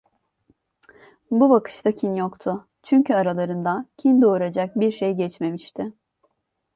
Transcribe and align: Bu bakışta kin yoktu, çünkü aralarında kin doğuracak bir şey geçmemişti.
Bu 1.31 1.49
bakışta 1.49 1.91
kin 1.91 2.15
yoktu, 2.15 2.67
çünkü 2.83 3.13
aralarında 3.13 3.85
kin 3.97 4.21
doğuracak 4.21 4.79
bir 4.79 4.91
şey 4.91 5.13
geçmemişti. 5.15 5.93